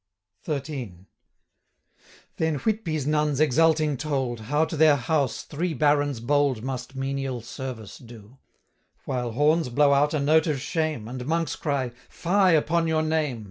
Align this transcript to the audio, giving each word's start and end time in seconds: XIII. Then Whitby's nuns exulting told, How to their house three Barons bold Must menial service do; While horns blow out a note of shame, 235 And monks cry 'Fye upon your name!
XIII. 0.47 1.05
Then 2.37 2.55
Whitby's 2.55 3.05
nuns 3.05 3.39
exulting 3.39 3.97
told, 3.97 4.39
How 4.39 4.65
to 4.65 4.75
their 4.75 4.95
house 4.95 5.43
three 5.43 5.75
Barons 5.75 6.19
bold 6.19 6.63
Must 6.63 6.95
menial 6.95 7.41
service 7.41 7.99
do; 7.99 8.39
While 9.05 9.33
horns 9.33 9.69
blow 9.69 9.93
out 9.93 10.15
a 10.15 10.19
note 10.19 10.47
of 10.47 10.59
shame, 10.59 11.01
235 11.01 11.19
And 11.21 11.29
monks 11.29 11.55
cry 11.55 11.91
'Fye 12.09 12.53
upon 12.53 12.87
your 12.87 13.03
name! 13.03 13.39